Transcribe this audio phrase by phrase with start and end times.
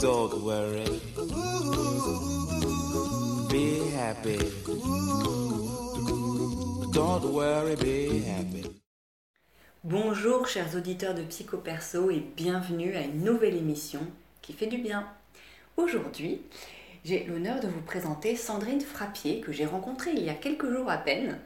[0.00, 0.84] Don't worry.
[3.50, 4.38] Be happy.
[6.92, 8.62] Don't worry, be happy.
[9.82, 14.06] Bonjour chers auditeurs de Psycho Perso et bienvenue à une nouvelle émission
[14.42, 15.04] qui fait du bien.
[15.76, 16.42] Aujourd'hui,
[17.04, 20.88] j'ai l'honneur de vous présenter Sandrine Frappier que j'ai rencontrée il y a quelques jours
[20.88, 21.40] à peine,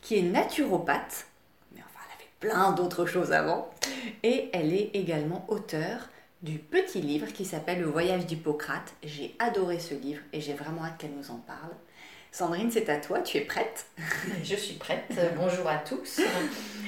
[0.00, 1.26] qui est naturopathe,
[1.74, 3.70] mais enfin elle avait plein d'autres choses avant,
[4.22, 6.10] et elle est également auteure
[6.42, 8.92] du petit livre qui s'appelle Le voyage d'Hippocrate.
[9.02, 11.72] J'ai adoré ce livre et j'ai vraiment hâte qu'elle nous en parle.
[12.32, 13.86] Sandrine, c'est à toi, tu es prête?
[14.44, 15.10] Je suis prête.
[15.38, 16.20] Bonjour à tous.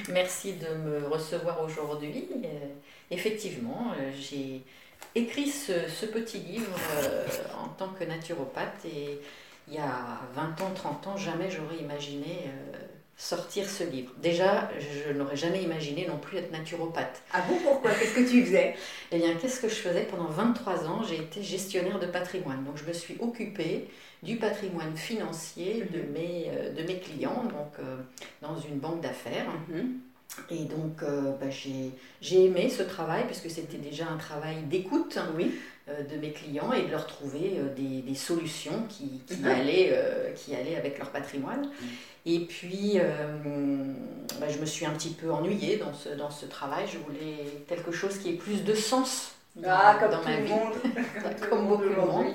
[0.09, 2.27] Merci de me recevoir aujourd'hui.
[2.45, 2.67] Euh,
[3.09, 4.61] Effectivement, euh, j'ai
[5.15, 7.25] écrit ce, petit livre euh,
[7.63, 9.19] en tant que naturopathe et
[9.67, 12.51] il y a 20 ans, 30 ans, jamais j'aurais imaginé
[13.17, 14.11] sortir ce livre.
[14.21, 17.21] Déjà, je n'aurais jamais imaginé non plus être naturopathe.
[17.33, 17.91] Ah bon, pourquoi?
[17.91, 18.75] Qu'est-ce que tu faisais?
[19.11, 20.01] Eh bien, qu'est-ce que je faisais?
[20.03, 22.63] Pendant 23 ans J'ai été gestionnaire de patrimoine.
[22.63, 23.87] Donc, je me suis occupée
[24.21, 26.11] du patrimoine financier de, Mhm.
[26.13, 27.97] mes, euh, de mes clients, donc euh,
[28.41, 29.47] dans une banque d'affaires.
[29.69, 29.99] Mhm.
[30.51, 35.57] Et donc, euh, bah, j'ai aimé ce travail puisque c'était déjà un travail d'écoute Oui.
[35.89, 39.47] euh, de mes clients et de leur trouver des, des solutions qui, qui, Mhm.
[39.47, 41.71] allaient, euh, qui allaient avec leur patrimoine.
[42.29, 43.93] Et puis, euh,
[44.39, 46.85] bah, je me suis un petit peu ennuyée dans ce, dans ce travail.
[46.91, 50.37] Je voulais quelque chose qui ait plus de sens dans, Ah, comme dans tout ma
[50.37, 50.51] le vie.
[50.51, 50.73] monde.
[51.49, 52.25] Comme beaucoup de monde.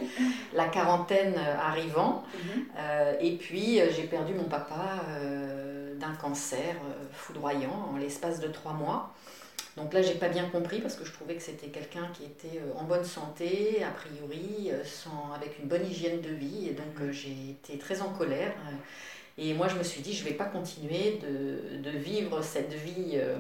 [0.54, 2.24] La quarantaine euh, arrivant.
[2.34, 2.64] Mhm.
[2.78, 8.48] Euh, et puis, j'ai perdu mon papa euh, d'un cancer euh, foudroyant en l'espace de
[8.48, 9.12] trois mois.
[9.77, 12.60] Donc là, j'ai pas bien compris parce que je trouvais que c'était quelqu'un qui était
[12.77, 16.68] en bonne santé, a priori, sans, avec une bonne hygiène de vie.
[16.68, 18.52] Et donc, euh, j'ai été très en colère.
[19.38, 23.12] Et moi, je me suis dit, je vais pas continuer de, de vivre cette vie
[23.14, 23.36] euh,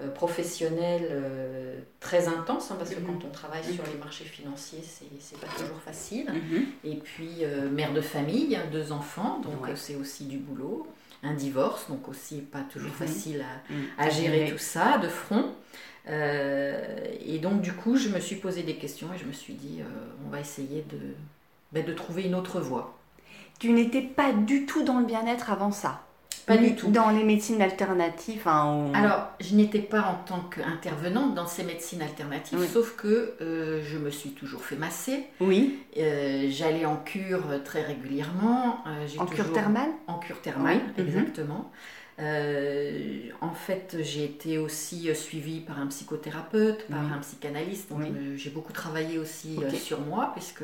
[0.00, 3.06] euh, professionnelle euh, très intense, hein, parce que Mhm.
[3.06, 6.26] quand on travaille sur les marchés financiers, c'est pas toujours facile.
[6.32, 6.64] Mhm.
[6.84, 9.76] Et puis euh, mère de famille, deux enfants, donc Ouais.
[9.76, 10.86] c'est aussi du boulot.
[11.22, 12.96] Un divorce, donc aussi pas toujours Mhm.
[13.08, 13.84] facile à, Mhm.
[13.96, 15.54] à gérer tout ça de front.
[16.06, 19.80] Et donc du coup, je me suis posé des questions et je me suis dit,
[20.26, 20.98] on va essayer de,
[21.72, 22.94] ben, de trouver une autre voie.
[23.58, 26.00] Tu n'étais pas du tout dans le bien-être avant ça
[26.46, 26.90] Pas du tout.
[26.90, 32.02] Dans les médecines alternatives hein, Alors, je n'étais pas en tant qu'intervenante dans ces médecines
[32.02, 32.66] alternatives, Oui.
[32.70, 35.26] sauf que euh, je me suis toujours fait masser.
[35.40, 38.84] Oui, Euh, J'allais en cure très régulièrement.
[38.86, 41.06] Euh, en cure thermale En cure thermale, mhm.
[41.06, 41.70] exactement.
[42.20, 47.10] Euh, en fait, j'ai été aussi euh, suivie par un psychothérapeute, par Oui.
[47.14, 47.90] un psychanalyste.
[47.90, 48.06] Donc, Oui.
[48.06, 50.62] je me- j'ai beaucoup travaillé aussi euh, sur moi, puisque,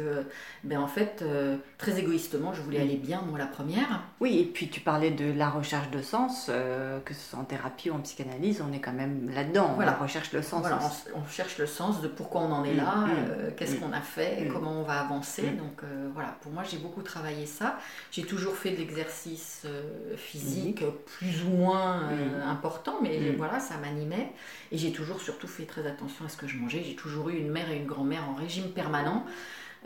[0.65, 2.85] ben, en fait, euh, très égoïstement, je voulais Oui.
[2.85, 4.03] aller bien, moi, la première.
[4.21, 7.45] Oui, et puis tu parlais de la recherche de sens, euh, que ce soit en
[7.45, 9.93] thérapie ou en psychanalyse, on est quand même là-dedans, Voilà.
[9.93, 10.61] la recherche de sens.
[10.61, 10.79] Voilà,
[11.15, 13.77] on, on cherche le sens de pourquoi on en est Mm, là, mm, euh, qu'est-ce
[13.77, 13.81] mm.
[13.81, 14.53] qu'on a fait, Mm.
[14.53, 15.43] comment on va avancer.
[15.43, 17.79] Donc euh, voilà, pour moi j'ai beaucoup travaillé ça.
[18.13, 20.85] J'ai toujours fait de l'exercice euh, physique
[21.19, 22.49] plus ou moins euh, Mm.
[22.49, 23.37] important, mais Mm.
[23.37, 24.33] voilà, ça m'animait.
[24.73, 26.83] Et j'ai toujours surtout fait très attention à ce que je mangeais.
[26.85, 29.25] J'ai toujours eu une mère et une grand-mère en régime permanent.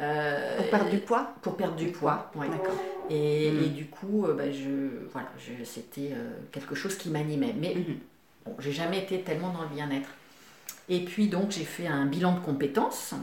[0.01, 2.49] Euh, Pour perdre du poids pour perdre du poids, ouais.
[2.49, 2.75] D'accord.
[3.11, 3.63] Et, Mm.
[3.65, 7.55] et du coup, euh, bah, je, voilà, je- c'était euh, quelque chose qui m'animait.
[7.59, 7.99] Mais Mhm.
[8.47, 10.09] Bon, j'ai jamais été tellement dans le bien-être.
[10.91, 13.15] Et puis donc j'ai fait un bilan de compétences.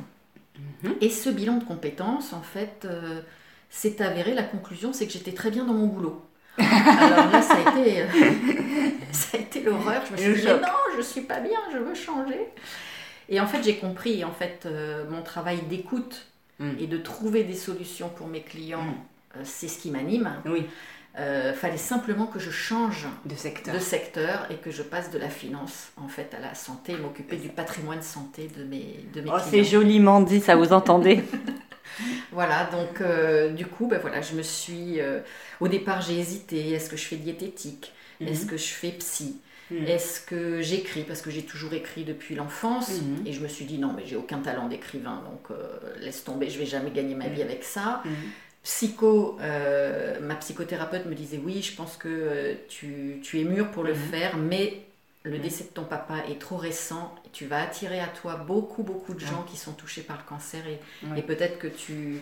[0.84, 0.96] Mhm.
[1.02, 3.22] Et ce bilan de compétences, en fait, euh,
[3.69, 6.22] s'est avéré, la conclusion, c'est que j'étais très bien dans mon boulot.
[6.57, 8.06] Alors là, ça a été, euh,
[9.12, 10.01] ça a été l'horreur.
[10.07, 10.62] Je me suis Le dit, choc.
[10.62, 12.39] non, je suis pas bien, je veux changer.
[13.29, 16.28] Et en fait, j'ai compris, en fait, euh, mon travail d'écoute
[16.59, 16.72] Mm.
[16.79, 18.94] et de trouver des solutions pour mes clients, Mm.
[19.38, 20.29] euh, c'est ce qui m'anime.
[20.45, 20.67] Oui,
[21.19, 23.73] Euh, fallait simplement que je change de secteur.
[23.75, 27.35] de secteur et que je passe de la finance en fait à la santé, m'occuper
[27.35, 31.22] du patrimoine santé de mes, de mes Oh, c'est joliment dit, ça vous entendez
[32.31, 35.00] Voilà, donc euh, du coup, ben voilà, je me suis.
[35.00, 35.19] euh,
[35.59, 36.72] au départ, j'ai hésité.
[36.72, 37.94] Est-ce que je fais diététique?
[38.25, 39.38] Est-ce que je fais psy?
[39.72, 39.88] Mhm.
[39.88, 41.03] Est-ce que j'écris?
[41.03, 43.01] Parce que j'ai toujours écrit depuis l'enfance.
[43.01, 43.25] Mhm.
[43.27, 46.50] Et je me suis dit, non, mais j'ai aucun talent d'écrivain, donc euh, laisse tomber,
[46.50, 48.01] je vais jamais gagner ma vie avec ça.
[48.06, 48.12] Mhm.
[48.63, 49.38] Psycho,
[50.21, 53.98] ma psychothérapeute me disait, oui, je pense que tu, tu es mûr pour le Mhm.
[54.00, 54.86] faire, mais
[55.24, 57.16] le décès de ton papa est trop récent.
[57.33, 60.62] Tu vas attirer à toi beaucoup, beaucoup de gens qui sont touchés par le cancer.
[61.18, 62.22] Et, peut-être que tu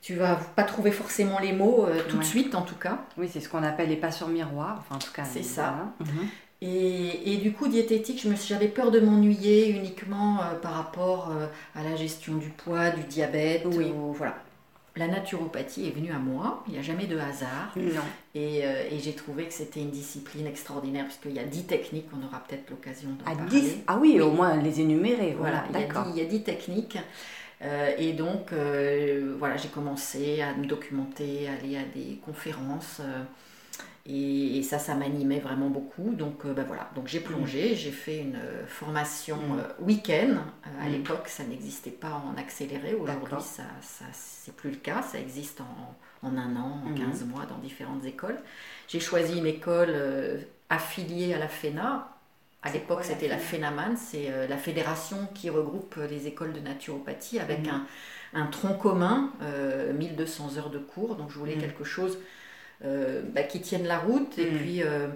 [0.00, 3.00] tu vas pas trouver forcément les mots euh, tout de suite, en tout cas.
[3.16, 5.24] Oui, c'est ce qu'on appelle les pas sur miroir, enfin en tout cas.
[5.24, 5.92] C'est euh, ça.
[5.98, 6.12] voilà.
[6.12, 6.28] Mhm.
[6.60, 10.72] Et, et du coup, diététique, je me suis- j'avais peur de m'ennuyer uniquement euh, par
[10.74, 13.62] rapport euh, à la gestion du poids, du diabète.
[13.66, 13.92] Oui.
[13.92, 14.36] ou- voilà.
[14.98, 17.72] La naturopathie est venue à moi, il n'y a jamais de hasard.
[17.76, 18.00] Non.
[18.34, 22.06] Et, euh, et j'ai trouvé que c'était une discipline extraordinaire, puisqu'il y a dix techniques,
[22.12, 23.60] on aura peut-être l'occasion d'en À parler.
[23.60, 25.34] 10 Ah oui, au moins les énumérer.
[25.38, 26.04] Voilà, Voilà, il y, a d'accord.
[26.06, 26.98] dix- il y a 10 techniques.
[27.62, 33.00] Euh, et donc, euh, voilà, j'ai commencé à me documenter, à aller à des conférences.
[34.06, 36.12] Et, et ça, ça m'animait vraiment beaucoup.
[36.14, 36.90] Donc, ben voilà.
[36.94, 39.58] Donc, j'ai plongé, j'ai fait une euh, formation Mm.
[39.58, 40.36] euh, week-end.
[40.80, 40.92] À Mm.
[40.92, 42.94] l'époque, ça n'existait pas en accéléré.
[42.94, 45.02] Aujourd'hui, ça, ça c'est plus le cas.
[45.02, 45.94] Ça existe en,
[46.26, 46.98] en un an, en Mhm.
[46.98, 48.38] 15 mois, dans différentes écoles.
[48.88, 49.90] J'ai choisi une école
[50.70, 52.14] affiliée à la FENA.
[52.62, 53.68] À l'époque, c'était la FENA?
[53.70, 57.86] FENAMAN, c'est euh, la fédération qui regroupe euh, les écoles de naturopathie avec un,
[58.34, 61.14] un tronc commun, euh, 1200 heures de cours.
[61.14, 62.18] Donc, je voulais quelque chose
[62.82, 64.58] bah, qui tienne la route et Mhm.
[64.58, 65.08] puis euh,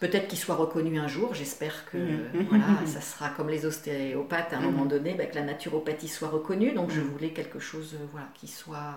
[0.00, 1.34] peut-être qu'il soit reconnu un jour.
[1.34, 2.46] J'espère que Mhm.
[2.48, 6.28] voilà, ça sera comme les ostéopathes à un moment donné, bah, que la naturopathie soit
[6.28, 6.72] reconnue.
[6.72, 8.94] Donc, je voulais quelque chose euh, voilà, qui soit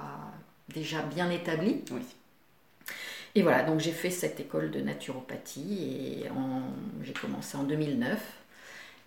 [0.70, 1.84] déjà bien établi.
[1.92, 2.02] Oui.
[3.36, 6.30] Et voilà, donc j'ai fait cette école de naturopathie et
[7.04, 8.20] j'ai commencé en 2009.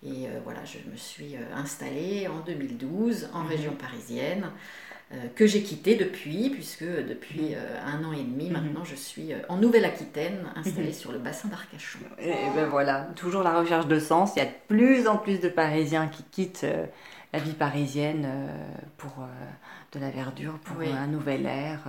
[0.03, 3.49] Et euh, voilà, je me suis euh, installée en 2012 en Mhm.
[3.49, 4.94] région parisienne, euh,
[5.37, 7.55] que j'ai quittée depuis, puisque depuis Mhm.
[7.57, 8.53] euh, un an et demi Mhm.
[8.53, 10.93] maintenant, je suis euh, en Nouvelle-Aquitaine, installée Mhm.
[10.93, 11.99] sur le bassin d'Arcachon.
[12.19, 14.33] Et ben voilà, toujours la recherche de sens.
[14.37, 16.87] Il y a de plus en plus de Parisiens qui quittent euh,
[17.33, 18.47] la vie parisienne euh,
[18.97, 19.27] pour euh,
[19.93, 20.89] de la verdure, pour Oui.
[20.89, 21.81] euh, un nouvel air.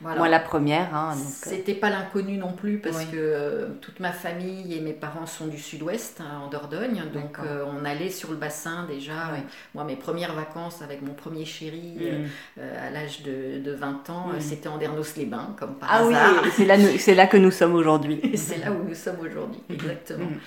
[0.00, 0.18] Voilà.
[0.18, 0.94] Moi, la première.
[0.94, 3.06] Hein, euh, C'était pas l'inconnu non plus parce Oui.
[3.10, 7.02] que euh, toute ma famille et mes parents sont du sud-ouest, hein, en Dordogne.
[7.12, 9.30] Donc euh, on allait sur le bassin déjà.
[9.32, 9.40] Oui.
[9.74, 12.26] Moi, mes premières vacances avec mon premier chéri Mm.
[12.60, 14.40] euh, à l'âge de, de 20 ans, Mm.
[14.40, 16.44] c'était en Dernos-les-Bains, comme par Ah oui, hasard.
[16.54, 18.20] c'est là, nous- c'est là que nous sommes aujourd'hui.
[18.36, 20.26] C'est là où nous sommes aujourd'hui, exactement.
[20.26, 20.38] Mhm.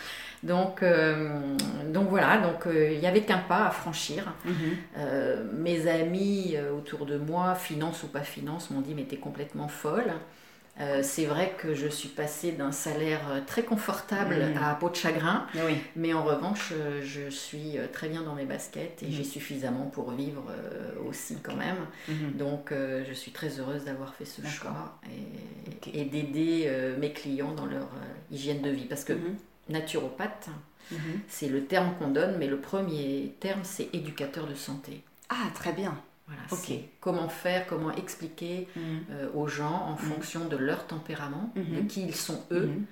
[0.44, 1.56] Donc, euh,
[1.94, 4.34] donc voilà, donc euh, il n'y avait qu'un pas à franchir.
[4.46, 4.54] Mhm.
[4.98, 9.68] Euh, mes amis autour de moi, finance ou pas finance, m'ont dit mais t'es complètement
[9.68, 10.12] folle.
[10.80, 14.64] Euh, c'est vrai que je suis passée d'un salaire très confortable Mhm.
[14.64, 15.76] à peau de chagrin, Oui.
[15.98, 16.74] mais en revanche,
[17.04, 19.12] je suis très bien dans mes baskets et Mhm.
[19.12, 20.44] j'ai suffisamment pour vivre
[21.08, 21.86] aussi quand même.
[22.36, 24.98] Donc euh, je suis très heureuse d'avoir fait ce choix
[25.94, 27.90] et, d'aider euh, mes clients dans leur
[28.32, 28.86] hygiène de vie.
[28.86, 29.14] Parce que
[29.72, 29.80] Mhm.
[29.80, 30.50] naturopathe,
[30.92, 30.98] Mhm.
[31.28, 35.04] c'est le terme qu'on donne, mais le premier terme, c'est éducateur de santé.
[35.30, 35.98] Ah, très bien.
[36.28, 36.44] Voilà,
[37.02, 38.82] comment faire, comment expliquer Mhm.
[39.12, 41.76] euh, aux gens en fonction de leur tempérament, Mhm.
[41.76, 42.86] de qui ils sont eux, Mhm.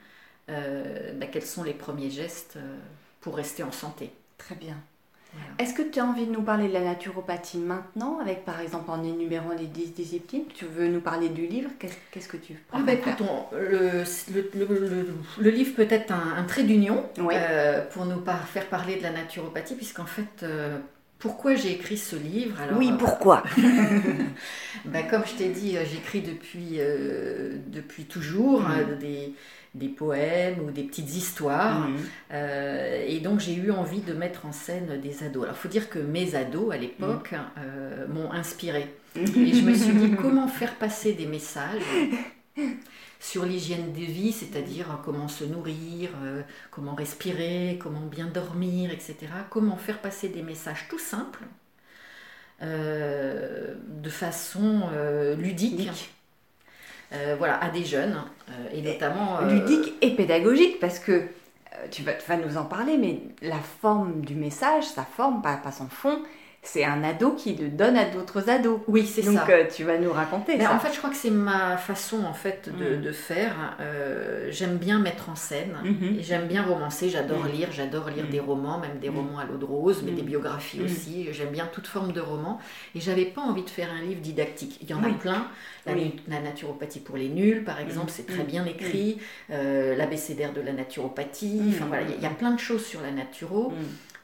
[0.50, 2.78] euh, bah, quels sont les premiers gestes euh,
[3.22, 4.12] pour rester en santé.
[4.38, 4.78] Très bien.
[5.34, 5.50] Voilà.
[5.60, 8.90] Est-ce que tu as envie de nous parler de la naturopathie maintenant, avec par exemple
[8.90, 10.46] en énumérant les 10 disciplines?
[10.54, 11.70] Tu veux nous parler du livre?
[11.80, 14.04] Qu'est-ce que tu Ah bah écoute, on- le,
[14.34, 15.08] le, le- le-
[15.40, 17.34] le livre peut être un, un trait d'union Oui.
[17.36, 20.78] euh, pour nous par- faire parler de la naturopathie, puisqu'en fait, euh,
[21.20, 22.60] pourquoi j'ai écrit ce livre?
[22.62, 23.44] Alors, Oui, euh, pourquoi?
[24.86, 28.64] Ben, comme je t'ai dit, j'écris depuis, euh, depuis toujours
[29.00, 29.34] des,
[29.75, 31.88] des poèmes ou des petites histoires.
[31.88, 31.98] Mhm.
[32.33, 35.44] Euh, et donc j'ai eu envie de mettre en scène des ados.
[35.44, 38.94] Alors il faut dire que mes ados à l'époque euh, m'ont inspiré.
[39.16, 41.81] Et je me suis dit comment faire passer des messages
[43.19, 49.18] sur l'hygiène de vie, c'est-à-dire comment se nourrir, euh, comment respirer, comment bien dormir, etc.
[49.50, 51.44] Comment faire passer des messages tout simples,
[52.62, 54.89] de façon
[55.38, 55.89] Ludique.
[57.13, 59.39] Euh, voilà, à des jeunes, euh, et notamment...
[59.41, 61.23] euh, Ludique et pédagogique, parce que
[61.91, 65.56] tu vas, tu vas nous en parler, mais la forme du message, sa forme, pas,
[65.57, 66.19] pas son fond,
[66.61, 68.80] c'est un ado qui le donne à d'autres ados.
[68.87, 69.47] Oui, c'est Donc ça.
[69.49, 70.73] euh, tu vas nous raconter ça.
[70.73, 73.01] en fait, je crois que c'est ma façon en fait de, Mm.
[73.01, 73.56] de faire.
[73.80, 76.18] Euh, j'aime bien mettre en scène Mhm.
[76.19, 77.09] et j'aime bien romancer.
[77.09, 77.69] J'adore lire.
[77.71, 81.28] J'adore lire des romans, même des romans à l'eau de rose, mais des biographies aussi.
[81.31, 82.59] J'aime bien toute forme de roman.
[82.94, 84.78] Et j'avais pas envie de faire un livre didactique.
[84.81, 85.11] Il y en Oui.
[85.11, 85.47] a plein.
[85.85, 86.04] La, Oui.
[86.04, 89.18] nu- la naturopathie pour les nuls, par exemple, c'est très bien écrit.
[89.49, 91.61] Euh, L'abécédaire de la naturopathie.
[91.69, 93.73] Enfin voilà, il y a- il y, a plein de choses sur la naturo.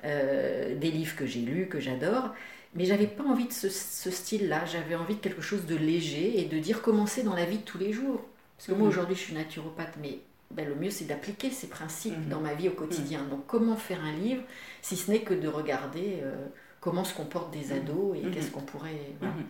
[0.03, 0.44] Euh,
[0.75, 2.29] des livres que j'ai lus, que j'adore.
[2.75, 6.41] Mais j'avais pas envie de ce, ce style-là, j'avais envie de quelque chose de léger
[6.41, 8.21] et de dire comment c'est dans la vie de tous les jours.
[8.57, 8.89] Parce que moi Mhm.
[8.89, 10.19] aujourd'hui je suis naturopathe, mais
[10.51, 12.29] ben, le mieux c'est d'appliquer ces principes Mhm.
[12.29, 13.23] dans ma vie au quotidien.
[13.29, 14.41] Donc comment faire un livre
[14.81, 16.35] si ce n'est que de regarder euh,
[16.81, 17.77] comment se comportent des Mhm.
[17.81, 18.31] ados et Mhm.
[18.31, 19.13] qu'est-ce qu'on pourrait...
[19.19, 19.33] voilà.
[19.35, 19.43] Mhm.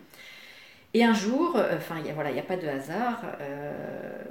[0.94, 4.22] Et un jour, enfin voilà, il n'y a pas de hasard, euh,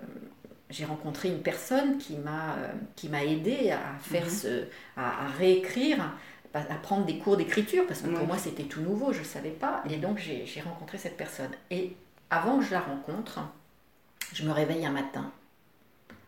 [0.70, 4.30] j'ai rencontré une personne qui m'a euh, qui m'a aidé à faire Mhm.
[4.32, 4.64] ce,
[4.98, 6.12] à, à réécrire,
[6.60, 8.28] à prendre des cours d'écriture parce que pour Oui.
[8.28, 9.84] moi c'était tout nouveau, je ne savais pas.
[9.90, 11.52] Et donc j'ai j'ai rencontré cette personne.
[11.72, 11.96] Et
[12.30, 13.40] avant que je la rencontre,
[14.34, 15.32] je me réveille un matin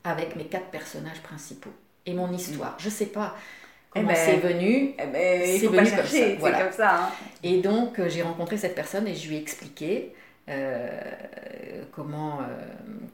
[0.03, 1.71] avec mes quatre personnages principaux
[2.05, 2.75] et mon histoire.
[2.79, 3.35] Je ne sais pas
[3.89, 7.03] comment Eh ben, c'est venu, Eh ben, C'est venu comme chercher, ça, c'est comme ça.
[7.05, 7.09] hein.
[7.43, 10.13] et donc, euh, j'ai rencontré cette personne et je lui ai expliqué
[11.91, 12.43] comment, euh,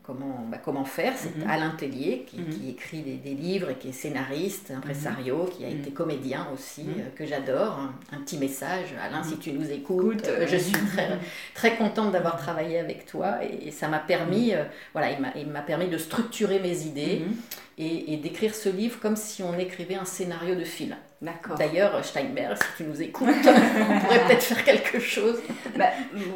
[0.04, 1.14] comment, bah, comment faire.
[1.18, 1.50] C'est Mhm.
[1.50, 2.50] Alain Tellier qui, Mhm.
[2.50, 5.80] qui écrit des, des livres et qui est scénariste, impresario, qui a Mhm.
[5.80, 6.94] été comédien aussi, Mhm.
[7.00, 7.80] euh, que j'adore.
[7.80, 9.30] Un, un petit message, Alain, Mhm.
[9.30, 11.10] si tu nous écoutes, Écoute, euh, je suis très,
[11.54, 14.64] très contente d'avoir travaillé avec toi et, ça m'a permis, euh,
[14.94, 17.36] voilà, il m'a- il m'a permis de structurer mes idées Mhm.
[17.78, 20.96] et, et d'écrire ce livre comme si on écrivait un scénario de film.
[21.24, 21.58] D'accord.
[21.58, 25.40] D'ailleurs, Steinberg, si tu nous écoutes, on pourrait peut-être faire quelque chose
[25.78, 25.86] Bah,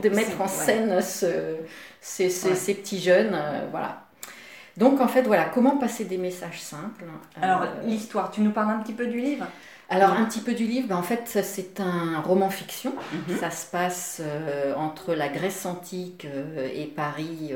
[0.02, 0.50] de mettre en ouais.
[0.50, 1.58] scène ce-
[2.02, 2.56] ces, ces- Ouais.
[2.56, 3.34] ces petits jeunes.
[3.34, 4.04] euh, voilà.
[4.78, 7.04] Donc, en fait, voilà, comment passer des messages simples.
[7.04, 9.46] Euh, Alors, l'histoire, tu nous parles un petit peu du livre?
[9.90, 12.94] Alors, un petit peu du livre, ben, en fait, c'est un roman fiction.
[13.28, 13.38] Mhm.
[13.38, 16.28] Ça se passe euh, entre la Grèce antique
[16.74, 17.52] et Paris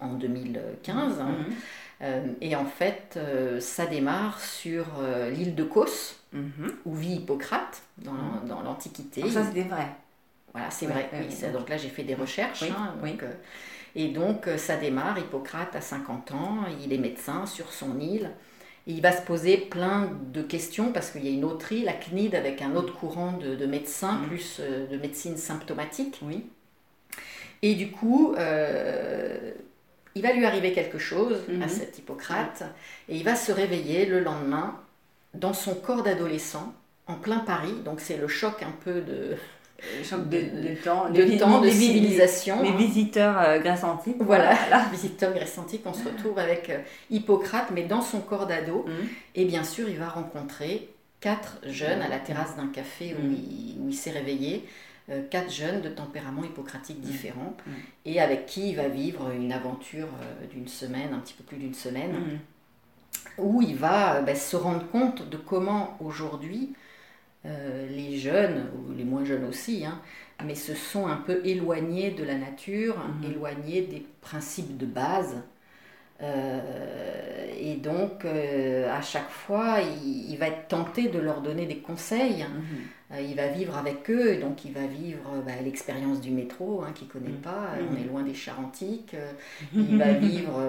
[0.00, 1.20] en 2015.
[1.20, 1.26] hein.
[1.48, 1.54] Mhm.
[2.02, 6.72] Euh, et en fait, euh, ça démarre sur euh, l'île de Kos, Mhm.
[6.86, 8.48] où vit Hippocrate dans, Mhm.
[8.48, 9.20] dans l'Antiquité.
[9.22, 9.86] Alors ça, c'était vrai.
[10.52, 11.10] Voilà, c'est Ouais, vrai.
[11.12, 12.62] oui, ça- donc- là, j'ai fait des recherches.
[12.62, 13.12] Oui, hein, oui.
[13.12, 13.32] donc, euh,
[13.94, 15.18] et donc, ça démarre.
[15.18, 18.30] Hippocrate a 50 ans, il est médecin sur son île.
[18.88, 21.84] Et il va se poser plein de questions parce qu'il y a une autre île,
[21.84, 24.26] la CNID, avec un autre courant de, de médecins, Mm.
[24.26, 26.18] plus euh, de médecine symptomatique.
[26.22, 26.46] Oui.
[27.62, 28.34] Et du coup,
[30.14, 31.62] il va lui arriver quelque chose Mhm.
[31.62, 32.62] à cet Hippocrate,
[33.08, 34.76] et il va se réveiller le lendemain
[35.34, 36.72] dans son corps d'adolescent,
[37.06, 37.74] en plein Paris.
[37.84, 39.36] Donc c'est le choc un peu de,
[40.12, 42.62] de, de temps, de les- temps, de civilisation.
[42.62, 44.16] Les visiteurs euh, Grèce antique.
[44.20, 44.54] Voilà,
[44.92, 46.78] visiteur grèce antique, on se retrouve avec euh,
[47.10, 48.84] Hippocrate, mais dans son corps d'ado.
[48.86, 49.08] Mhm.
[49.34, 50.88] Et bien sûr, il va rencontrer
[51.20, 53.88] quatre jeunes à la terrasse d'un café où Mhm.
[53.88, 54.64] il s'est réveillé.
[55.10, 57.72] Euh, quatre jeunes de tempéraments hypocratiques différents Mhm.
[58.06, 61.56] et avec qui il va vivre une aventure euh, d'une semaine, un petit peu plus
[61.58, 62.38] d'une semaine, Mhm.
[63.38, 66.72] où il va euh, ben, se rendre compte de comment aujourd'hui
[67.44, 70.00] euh, les jeunes, ou les moins jeunes aussi, hein,
[70.44, 72.96] mais se sont un peu éloignés de la nature,
[73.28, 75.36] éloignés des principes de base.
[76.22, 76.60] Euh,
[77.60, 81.78] et donc, euh, à chaque fois, il, il va être tenté de leur donner des
[81.78, 82.44] conseils.
[82.44, 82.62] Mhm.
[83.14, 86.82] Euh, il va vivre avec eux, et donc il va vivre bah, l'expérience du métro,
[86.82, 87.40] hein, qu'il ne connaît Mhm.
[87.42, 87.50] pas.
[87.76, 88.00] Euh, On Mhm.
[88.00, 89.14] est loin des chars antiques.
[89.74, 90.60] Il va vivre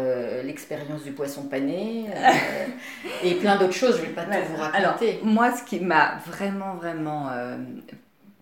[0.43, 2.05] l'expérience du poisson pané
[3.23, 3.97] et plein d'autres choses.
[3.97, 5.19] Je ne vais pas Ouais, tout vous Alors, raconter.
[5.23, 7.27] moi, ce qui m'a vraiment, vraiment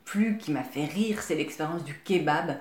[0.06, 2.56] plu, qui m'a fait rire, c'est l'expérience du kebab.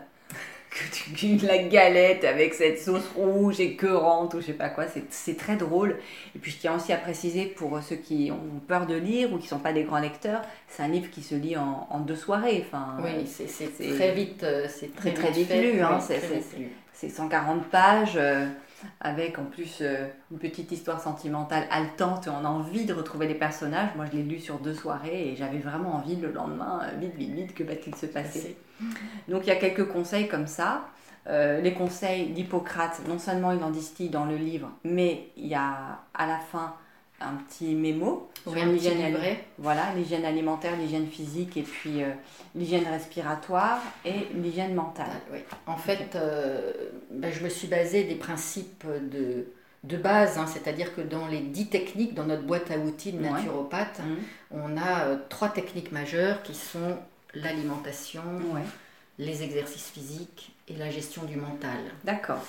[0.70, 5.36] Que tu la galette avec cette sauce rouge écœurante ou je sais pas quoi, c'est-
[5.36, 5.96] très drôle.
[6.36, 9.38] Et puis je tiens aussi à préciser pour ceux qui ont peur de lire ou
[9.38, 12.14] qui sont pas des grands lecteurs, c'est un livre qui se lit en, en deux
[12.14, 12.64] soirées.
[12.66, 15.98] Enfin, oui, c'est très vite, euh, c'est très, très vite vite lu, hein.
[16.92, 18.46] C'est 140 pages euh,
[19.00, 23.26] avec en plus euh, une petite histoire sentimentale haletante et on a envie de retrouver
[23.26, 23.90] les personnages.
[23.96, 27.14] Moi je l'ai lu sur deux soirées et j'avais vraiment envie le lendemain, euh, vite,
[27.14, 28.56] vite, vite, que va-t-il se passer?
[29.28, 30.87] Donc il y a quelques conseils comme ça.
[31.26, 35.54] Euh, les conseils d'Hippocrate, non seulement il en distille dans le livre, mais il y
[35.54, 36.75] a à la fin
[37.20, 39.16] un petit mémo Oui, sur l'hygiène
[39.58, 42.10] voilà, l'hygiène alimentaire, l'hygiène physique et puis euh,
[42.54, 45.06] l'hygiène respiratoire et l'hygiène mentale.
[45.10, 45.38] Ah, oui.
[45.66, 46.72] En fait, euh,
[47.10, 49.46] ben, je me suis basée des principes de,
[49.84, 53.20] de base, hein, c'est-à-dire que dans les dix techniques, dans notre boîte à outils de
[53.20, 54.16] naturopathe, Mhm.
[54.52, 56.96] on a euh, trois techniques majeures qui sont
[57.34, 58.22] l'alimentation,
[58.54, 58.62] Ouais,
[59.18, 61.78] les exercices physiques et la gestion du mental.
[62.04, 62.42] d'accord.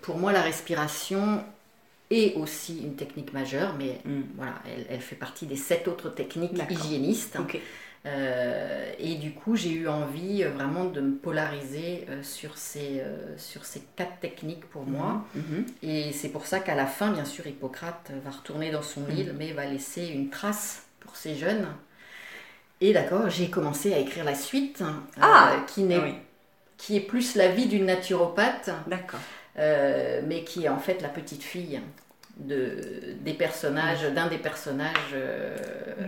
[0.00, 1.44] Pour moi, la respiration
[2.12, 4.22] est aussi une technique majeure, mais Mm.
[4.36, 7.36] voilà, elle, elle fait partie des sept autres techniques hygiénistes.
[7.40, 7.58] Ok.
[8.04, 13.00] Euh, et du coup, j'ai eu envie euh, vraiment de me polariser euh, sur, ces,
[13.36, 15.24] sur ces quatre techniques pour moi.
[15.36, 15.66] Mhm.
[15.84, 19.16] Et c'est pour ça qu'à la fin, bien sûr, Hippocrate va retourner dans son Mhm.
[19.18, 21.66] île, mais va laisser une trace pour ces jeunes.
[22.80, 26.14] Et d'accord, j'ai commencé à écrire la suite, hein, Ah qui, n'est, Ah oui,
[26.78, 29.20] qui est plus la vie d'une naturopathe, d'accord.
[29.58, 31.80] Euh, mais qui est en fait la petite fille
[32.38, 32.76] de,
[33.20, 35.56] des personnages, d'un des personnages euh,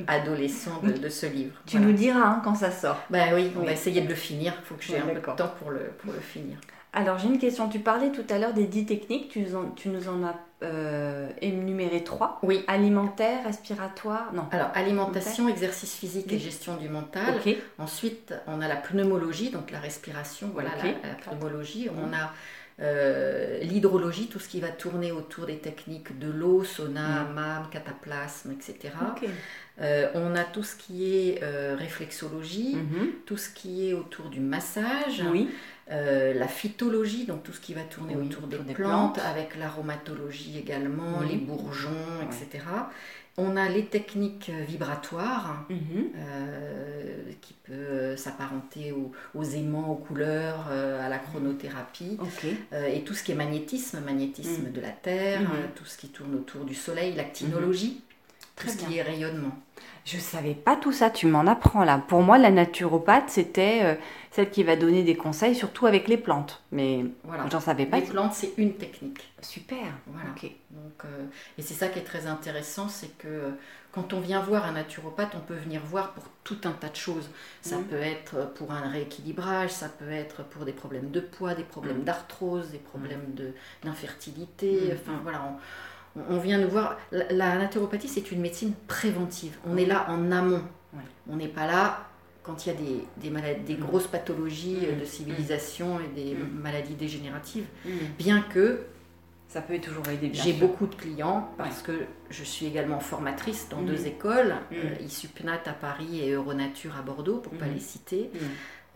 [0.06, 1.52] adolescents de, de ce livre.
[1.66, 1.92] Tu Voilà.
[1.92, 3.02] nous diras hein, quand ça sort.
[3.10, 3.66] Ben oui, on Oui.
[3.66, 4.54] va essayer de le finir.
[4.60, 6.56] Il faut que j'ai Oui, un peu de temps pour le, pour le finir.
[6.94, 7.68] Alors j'ai une question.
[7.68, 9.28] Tu parlais tout à l'heure des 10 techniques.
[9.28, 12.38] Tu, nous en- tu nous en as euh, énuméré trois.
[12.42, 12.64] Oui.
[12.68, 14.32] Alimentaire, respiratoire.
[14.32, 14.46] Non.
[14.52, 17.34] Alors, alimentation, exercice physique et gestion du mental.
[17.44, 17.54] Ok.
[17.78, 21.90] Ensuite, on a la pneumologie, donc la respiration, voilà la pneumologie.
[21.90, 22.30] On a
[22.80, 27.26] euh, l'hydrologie, tout ce qui va tourner autour des techniques de l'eau, sauna, Mm.
[27.30, 28.94] hammam, cataplasme, etc.
[29.80, 33.08] Euh, on a tout ce qui est euh, réflexologie, Mhm.
[33.26, 35.48] tout ce qui est autour du massage, Oui.
[35.90, 39.26] La phytologie, donc tout ce qui va tourner Oui, autour des, autour des plantes, plantes.
[39.26, 41.28] avec l'aromatologie également, Oui.
[41.32, 41.90] les bourgeons,
[42.22, 42.64] etc.
[43.36, 45.78] On a les techniques vibratoires Mhm.
[46.16, 52.16] euh, qui peuvent s'apparenter aux, aux aimants, aux couleurs, euh, à la chronothérapie.
[52.72, 54.72] Euh, et tout ce qui est magnétisme, magnétisme Mhm.
[54.72, 55.48] de la Terre, Mhm.
[55.74, 58.02] tout ce qui tourne autour du Soleil, l'actinologie,
[58.56, 58.88] Très tout ce bien.
[58.88, 59.50] qui est rayonnement.
[60.04, 61.98] Je savais pas tout ça, tu m'en apprends là.
[61.98, 63.94] Pour moi, la naturopathe, c'était euh,
[64.30, 66.62] celle qui va donner des conseils, surtout avec les plantes.
[66.72, 67.46] Mais Voilà.
[67.50, 67.98] j'en savais pas.
[68.00, 69.32] Les plantes, c'est une technique.
[69.40, 69.78] Super.
[70.06, 70.28] Voilà.
[70.36, 70.50] Ok.
[70.70, 71.24] Donc, euh,
[71.58, 73.50] et c'est ça qui est très intéressant, c'est que euh,
[73.92, 76.96] quand on vient voir un naturopathe, on peut venir voir pour tout un tas de
[76.96, 77.30] choses.
[77.62, 77.84] Ça Mhm.
[77.84, 81.98] peut être pour un rééquilibrage, ça peut être pour des problèmes de poids, des problèmes
[81.98, 82.04] Mhm.
[82.04, 83.34] d'arthrose, des problèmes
[83.82, 84.80] d'infertilité.
[84.82, 84.92] Mhm.
[85.00, 85.56] Enfin voilà, on,
[86.28, 86.96] on vient nous voir.
[87.12, 89.56] La, la naturopathie, c'est une médecine préventive.
[89.66, 90.62] On est là en amont.
[91.28, 92.06] On n'est pas là
[92.42, 93.80] quand il y a des, des, maladies, des Mhm.
[93.86, 96.60] grosses pathologies euh, de civilisation et des Mhm.
[96.60, 97.64] maladies dégénératives.
[98.18, 98.80] Bien que
[99.48, 100.28] Ça peut toujours aider.
[100.28, 101.92] bien j'ai beaucoup de clients parce que
[102.30, 107.38] je suis également formatrice dans deux écoles, euh, ISUPNAT à Paris et Euronature à Bordeaux,
[107.38, 108.30] pour ne pas les citer.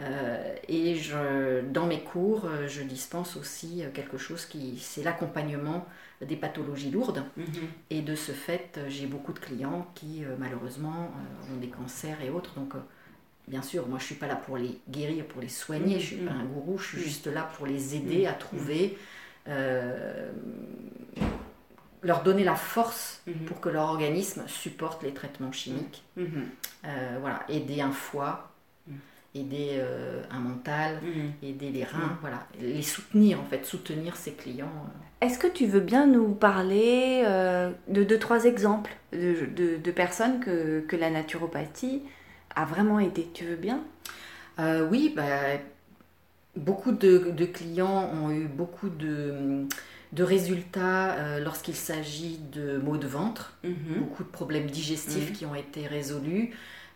[0.00, 5.86] Euh, et je, dans mes cours, euh, je dispense aussi quelque chose qui, c'est l'accompagnement
[6.24, 7.24] des pathologies lourdes.
[7.36, 7.46] Mhm.
[7.90, 11.12] Et de ce fait, j'ai beaucoup de clients qui, euh, malheureusement,
[11.50, 12.54] euh, ont des cancers et autres.
[12.54, 12.78] Donc, euh,
[13.46, 15.94] bien sûr, moi, je suis pas là pour les guérir, pour les soigner.
[15.94, 16.00] Mhm.
[16.00, 16.78] Je suis pas un gourou.
[16.78, 17.04] Je suis Mhm.
[17.04, 18.98] juste là pour les aider à trouver,
[19.46, 20.30] euh,
[22.02, 26.04] leur donner la force pour que leur organisme supporte les traitements chimiques.
[26.16, 28.52] Euh, voilà, aider un foie.
[29.34, 31.32] Aider euh, un mental, Mhm.
[31.42, 31.98] aider les reins.
[31.98, 32.16] Mhm.
[32.20, 34.66] Voilà, les soutenir en fait, soutenir ses clients.
[34.66, 35.26] euh.
[35.26, 39.90] Est-ce que tu veux bien nous parler euh, de deux, trois exemples de, de- de
[39.90, 42.02] personnes que, que la naturopathie
[42.54, 43.28] a vraiment aidé?
[43.34, 43.80] Tu veux bien?
[44.60, 45.24] Euh, oui, bah,
[46.56, 49.66] beaucoup de, de clients ont eu beaucoup de,
[50.12, 53.56] de résultats euh, lorsqu'il s'agit de maux de ventre,
[53.98, 55.36] beaucoup de problèmes digestifs Mhm.
[55.36, 56.50] qui ont été résolus,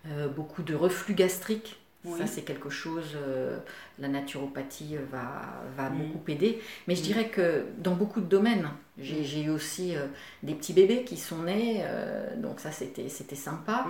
[0.09, 1.79] euh, beaucoup de reflux gastrique.
[2.05, 2.19] Oui.
[2.19, 3.59] Ça, c'est quelque chose, euh,
[3.99, 6.61] la naturopathie euh, va, va beaucoup aider.
[6.89, 8.69] Mais je dirais que dans beaucoup de domaines,
[8.99, 10.07] j'ai eu aussi euh,
[10.43, 13.87] des petits bébés qui sont nés, euh, donc ça, c'était sympa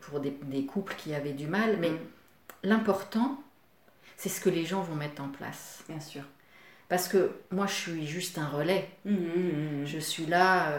[0.00, 1.76] pour des, des couples qui avaient du mal.
[1.78, 1.92] Mais
[2.62, 3.42] l'important,
[4.16, 5.84] c'est ce que les gens vont mettre en place.
[5.88, 6.22] Bien sûr.
[6.88, 8.88] Parce que moi, je suis juste un relais.
[9.04, 9.84] Mhm.
[9.84, 10.72] Je suis là.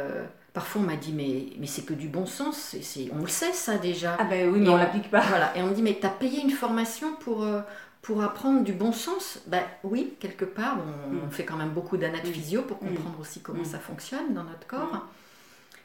[0.53, 2.75] Parfois, on m'a dit, mais, mais c'est que du bon sens.
[3.13, 4.15] on le sait, ça déjà.
[4.19, 5.21] Ah ben oui, mais Et on on- l'applique pas.
[5.21, 5.55] Voilà.
[5.57, 7.61] Et on me dit, mais t'as payé une formation pour, euh,
[8.01, 9.39] pour apprendre du bon sens?
[9.47, 10.77] Ben oui, quelque part.
[10.79, 11.21] On, Mm.
[11.27, 12.27] on fait quand même beaucoup d'anat Mm.
[12.33, 12.87] physio pour Mm.
[12.87, 13.65] comprendre aussi comment Mm.
[13.65, 15.05] ça fonctionne dans notre corps.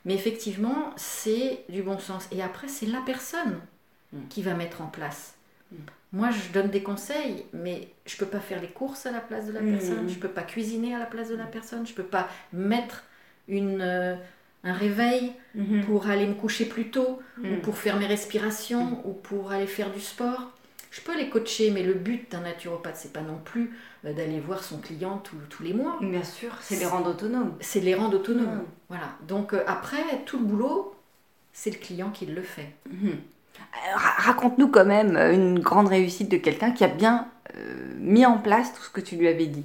[0.05, 2.29] Mais effectivement, c'est du bon sens.
[2.31, 3.59] Et après, c'est la personne
[4.29, 5.35] qui va mettre en place.
[6.12, 9.46] Moi, je donne des conseils, mais je peux pas faire les courses à la place
[9.46, 12.05] de la personne, je peux pas cuisiner à la place de la personne, je peux
[12.05, 13.03] pas mettre
[13.48, 14.14] une, euh,
[14.64, 15.85] un réveil Mhm.
[15.85, 17.61] pour aller me coucher plus tôt, ou Mhm.
[17.61, 20.50] pour faire mes respirations, ou pour aller faire du sport.
[20.90, 23.72] Je peux les coacher, mais le but d'un naturopathe, c'est pas non plus
[24.05, 25.98] euh, d'aller voir son client tous- tous les mois.
[26.00, 27.55] Bien sûr, c'est les rendre autonomes.
[27.61, 28.64] C'est les rendre autonomes.
[28.88, 29.09] Voilà.
[29.27, 30.94] Donc euh, après, tout le boulot,
[31.53, 32.70] c'est le client qui le fait.
[32.90, 33.09] Mhm.
[33.11, 38.27] Euh, ra- Raconte-nous quand même une grande réussite de quelqu'un qui a bien euh, mis
[38.27, 39.64] en place tout ce que tu lui avais dit.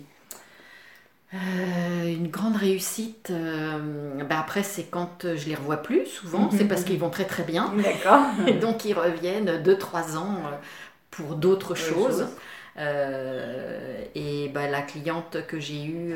[1.33, 6.57] Euh, une grande réussite, euh, bah après c'est quand je les revois plus souvent, Mhm.
[6.57, 7.71] c'est parce qu'ils vont très très bien.
[7.77, 8.25] D'accord.
[8.47, 10.55] Et donc ils reviennent 2-3 ans euh,
[11.11, 12.25] pour d'autres choses.
[12.77, 16.15] Euh, et bah, la cliente que j'ai eue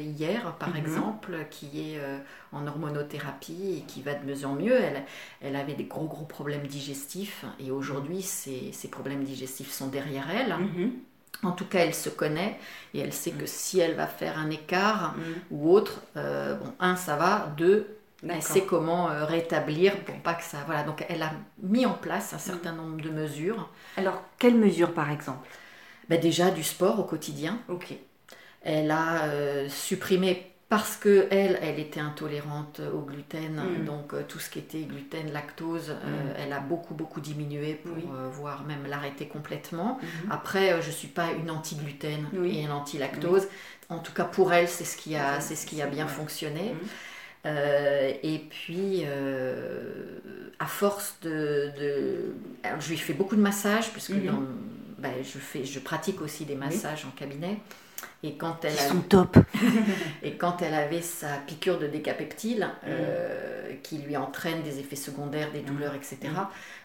[0.00, 0.76] hier, par Mhm.
[0.76, 2.00] exemple, qui est
[2.52, 5.02] en hormonothérapie et qui va de mieux en mieux, elle,
[5.42, 10.28] elle avait des gros gros problèmes digestifs et aujourd'hui ces, ces problèmes digestifs sont derrière
[10.30, 10.54] elle.
[10.56, 10.92] Mhm.
[11.42, 12.58] En tout cas, elle se connaît
[12.94, 15.22] et elle sait que si elle va faire un écart Mhm.
[15.50, 17.96] ou autre, euh, bon, un, ça va, deux,
[18.28, 20.58] elle sait comment euh, rétablir pour pas que ça.
[20.66, 23.68] Voilà, donc elle a mis en place un certain nombre de mesures.
[23.96, 25.46] Alors, quelle mesure par exemple?
[26.08, 27.58] Bah, déjà du sport au quotidien.
[27.68, 27.94] Ok.
[28.62, 33.84] Elle a euh, supprimé parce que elle, elle était intolérante au gluten, Mm.
[33.84, 36.34] donc euh, tout ce qui était gluten, lactose, euh, Mm.
[36.38, 38.04] elle a beaucoup beaucoup diminué pour Oui.
[38.12, 39.98] euh, voire même l'arrêter complètement.
[40.02, 40.32] Mhm.
[40.32, 42.58] Après, je suis pas une anti-gluten Oui.
[42.58, 43.46] et une anti-lactose.
[43.88, 46.72] En tout cas, pour elle, c'est ce qui a, C'est- ce qui a bien fonctionné.
[46.72, 46.78] Mhm.
[47.46, 49.04] Euh, et puis,
[50.58, 54.26] à force de, de- alors, je lui fais beaucoup de massages puisque Mhm.
[54.26, 54.42] dans-
[54.98, 57.58] ben, je fais, je pratique aussi des massages en cabinet.
[58.22, 59.36] Et quand elle Ils a- sont top.
[60.22, 65.52] et quand elle avait sa piqûre de décapeptile, euh, qui lui entraîne des effets secondaires,
[65.52, 65.96] des douleurs, Mm.
[65.96, 66.18] etc.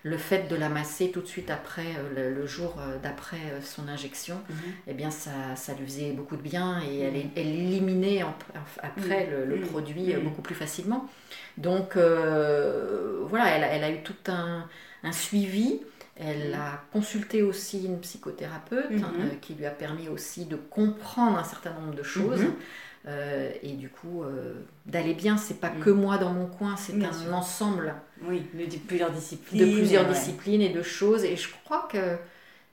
[0.03, 3.37] Le fait de la masser tout de suite après, euh, le, le jour euh, d'après
[3.63, 4.55] son injection, Mhm.
[4.87, 8.35] eh bien ça, ça lui faisait beaucoup de bien et elle, elle éliminait en-
[8.81, 9.67] après le, le Mm.
[9.67, 10.19] produit Mm.
[10.21, 11.09] beaucoup plus facilement.
[11.57, 14.67] Donc euh, voilà, elle, a- elle a eu tout un,
[15.03, 15.81] un suivi.
[16.23, 19.03] Elle a consulté aussi une psychothérapeute Mhm.
[19.03, 22.41] hein, euh, qui lui a permis aussi de comprendre un certain nombre de choses.
[22.41, 22.53] Mhm.
[23.07, 24.53] Euh, et du coup, euh,
[24.85, 25.79] d'aller bien, c'est pas Mhm.
[25.83, 27.33] que moi dans mon coin, c'est un sûr.
[27.33, 29.59] ensemble Oui, de, plusieurs disciplines.
[29.67, 30.13] de plusieurs ouais.
[30.13, 31.23] disciplines et de choses.
[31.23, 32.17] Et je crois que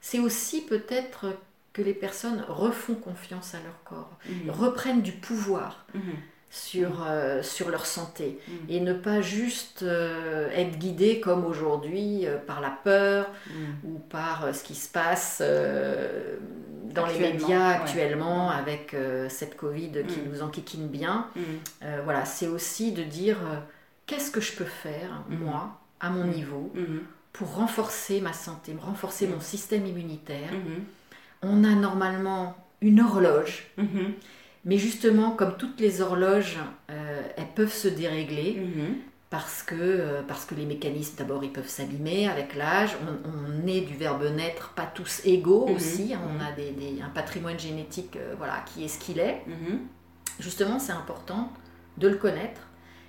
[0.03, 1.27] c'est aussi peut-être
[1.73, 4.51] que les personnes refont confiance à leur corps, Mhm.
[4.51, 6.03] reprennent du pouvoir Mhm.
[6.51, 8.55] Sur, euh, sur leur santé Mhm.
[8.71, 13.91] et ne pas juste euh, être guidées comme aujourd'hui euh, par la peur Mhm.
[13.91, 17.75] ou par ce qui se passe dans les Actuellement, médias ouais.
[17.75, 21.27] actuellement avec euh, cette Covid qui nous enquiquine bien.
[22.05, 23.37] Voilà, c'est aussi de dire
[24.07, 26.73] qu'est-ce que je peux faire, moi, à mon niveau,
[27.33, 30.51] pour renforcer ma santé, renforcer mon système immunitaire.
[30.53, 30.85] Mhm.
[31.43, 34.15] On a normalement une horloge, Mhm.
[34.69, 36.59] Mais justement, comme toutes les horloges,
[36.91, 38.97] euh, elles peuvent se dérégler Mhm.
[39.31, 42.93] parce que, euh, parce que les mécanismes, d'abord, ils peuvent s'abîmer avec l'âge.
[43.07, 43.15] On,
[43.65, 45.75] on est du verbe naître, pas tous égaux Mhm.
[45.77, 46.07] aussi.
[46.23, 46.41] On Mhm.
[46.49, 49.43] a des, des- un patrimoine génétique euh, voilà, qui est ce qu'il est.
[50.39, 51.51] Justement, c'est important
[51.97, 52.61] de le connaître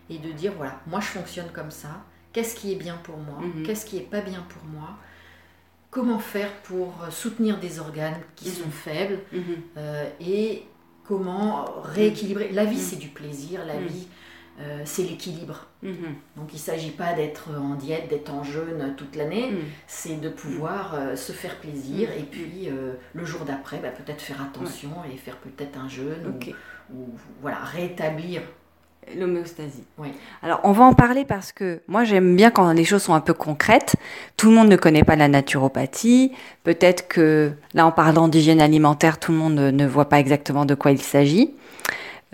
[0.10, 1.90] et de dire voilà, moi je fonctionne comme ça.
[2.34, 3.40] Qu'est-ce qui est bien pour moi?
[3.66, 4.90] Qu'est-ce qui est pas bien pour moi?
[5.92, 9.20] Comment faire pour soutenir des organes qui sont faibles?
[10.22, 10.64] Et
[11.10, 12.82] comment rééquilibrer La vie, Mhm.
[12.90, 13.66] c'est du plaisir.
[13.66, 13.88] La Mhm.
[13.88, 14.08] vie,
[14.62, 15.66] euh, c'est l'équilibre.
[15.82, 15.96] Mhm.
[16.38, 19.52] Donc il ne s'agit pas d'être en diète, d'être en jeûne toute l'année,
[19.88, 24.22] c'est de pouvoir euh, se faire plaisir et puis euh, le jour d'après, bah, peut-être
[24.22, 26.26] faire attention et faire peut-être un jeûne
[26.92, 27.10] ou- ou,
[27.42, 28.42] voilà, rétablir.
[29.18, 29.84] L'homéostasie.
[29.98, 30.10] Oui.
[30.44, 33.22] Alors, on va en parler parce que moi, j'aime bien quand les choses sont un
[33.22, 33.96] peu concrètes.
[34.38, 36.32] Tout le monde ne connaît pas la naturopathie.
[36.64, 40.76] Peut-être que, là, en parlant d'hygiène alimentaire, tout le monde ne, voit pas exactement de
[40.76, 41.54] quoi il s'agit.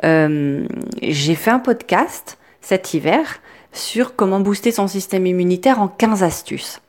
[0.03, 0.67] Euh,
[1.01, 3.39] J'ai fait un podcast cet hiver
[3.71, 6.81] sur comment booster son système immunitaire en 15 astuces.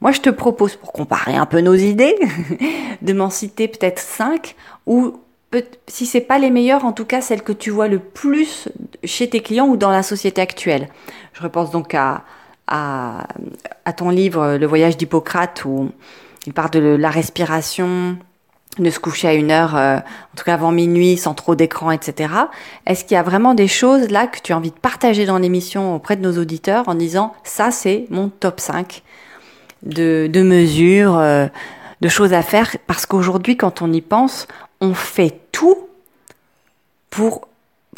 [0.00, 2.14] Moi, je te propose, pour comparer un peu nos idées,
[3.02, 4.54] de m'en citer peut-être 5
[4.86, 5.18] ou peut-
[5.86, 8.68] si c'est pas les meilleures, en tout cas celles que tu vois le plus
[9.04, 10.88] chez tes clients ou dans la société actuelle.
[11.32, 12.24] Je repense donc à,
[13.96, 15.90] ton livre Le voyage d'Hippocrate où
[16.46, 18.16] il parle de la respiration,
[18.78, 21.90] de se coucher à une heure, euh, en tout cas avant minuit, sans trop d'écran,
[21.90, 22.32] etc.
[22.86, 25.38] Est-ce qu'il y a vraiment des choses là que tu as envie de partager dans
[25.38, 29.02] l'émission auprès de nos auditeurs en disant ça c'est mon top 5
[29.82, 31.46] de, de mesures, euh,
[32.00, 32.76] de choses à faire?
[32.86, 34.46] Parce qu'aujourd'hui, quand on y pense,
[34.80, 35.88] on fait tout
[37.10, 37.48] pour,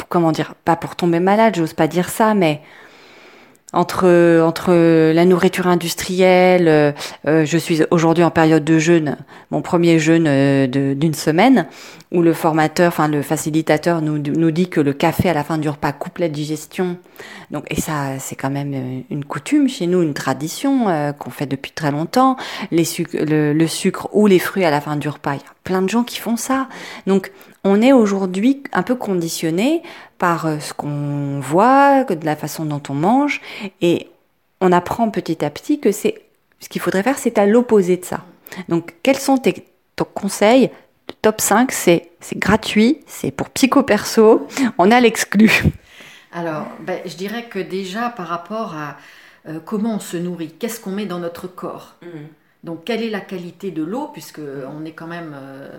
[0.07, 2.61] comment dire, pas pour tomber malade, j'ose pas dire ça, mais
[3.71, 4.73] entre, entre
[5.13, 6.91] la nourriture industrielle, euh,
[7.27, 9.17] euh, je suis aujourd'hui en période de jeûne,
[9.51, 11.67] mon premier jeûne euh, d'une semaine,
[12.11, 15.59] où le formateur, enfin le facilitateur nous, nous dit que le café à la fin
[15.59, 16.97] du repas coupe la digestion.
[17.51, 21.29] Donc, et ça, c'est quand même euh, une coutume chez nous, une tradition euh, qu'on
[21.29, 22.37] fait depuis très longtemps.
[22.71, 25.41] Les suc- le, le sucre ou les fruits à la fin du repas, il y
[25.41, 26.67] a plein de gens qui font ça.
[27.05, 27.31] Donc,
[27.63, 29.83] on est aujourd'hui un peu conditionné
[30.19, 33.41] par euh, ce qu'on voit, de la façon dont on mange,
[33.81, 34.07] et
[34.61, 36.21] on apprend petit à petit que c'est
[36.59, 38.23] ce qu'il faudrait faire, c'est à l'opposé de ça.
[38.67, 39.65] Donc, quels sont tes,
[40.13, 40.69] conseils
[41.07, 45.51] Le Top 5, c'est c'est gratuit, c'est pour psycho perso, on a l'exclu.
[46.31, 48.97] Alors, ben, je dirais que déjà par rapport à
[49.47, 51.95] euh, comment on se nourrit, qu'est-ce qu'on met dans notre corps?
[52.61, 55.69] Donc, quelle est la qualité de l'eau, puisque on est quand même euh,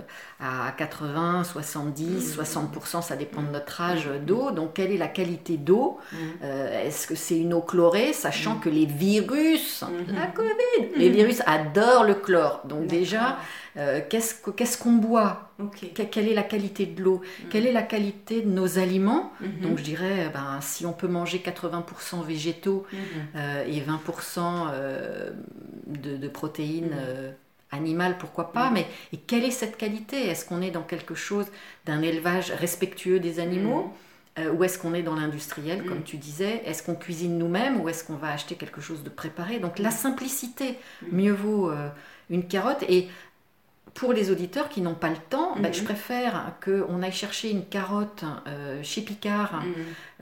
[0.40, 4.50] à 80, 70, 60%, ça dépend de notre âge euh, d'eau.
[4.50, 5.98] Donc, quelle est la qualité d'eau
[6.42, 11.42] Euh, Est-ce que c'est une eau chlorée, sachant que les virus, la Covid, les virus
[11.44, 12.62] adorent le chlore.
[12.64, 13.36] Donc, déjà,
[13.76, 15.50] euh, qu'est-ce que- qu'est-ce qu'on boit?
[15.94, 17.20] Que- Quelle est la qualité de l'eau?
[17.50, 19.30] Quelle est la qualité de nos aliments?
[19.60, 22.86] Donc, je dirais, ben, si on peut manger 80% végétaux
[23.36, 25.30] euh, et 20% euh,
[25.86, 27.32] de, de protéines euh,
[27.70, 30.28] animales, pourquoi pas, mais et quelle est cette qualité?
[30.28, 31.46] Est-ce qu'on est dans quelque chose
[31.86, 33.92] d'un élevage respectueux des animaux?
[34.38, 36.62] Euh, ou est-ce qu'on est dans l'industriel, comme tu disais?
[36.64, 39.58] Est-ce qu'on cuisine nous-mêmes ou est-ce qu'on va acheter quelque chose de préparé?
[39.58, 40.78] Donc la simplicité,
[41.10, 41.88] mieux vaut euh,
[42.30, 42.84] une carotte.
[42.88, 43.08] Et
[43.94, 45.74] pour les auditeurs qui n'ont pas le temps, ben, Mhm.
[45.74, 49.72] je préfère qu'on aille chercher une carotte euh, chez Picard, Mhm.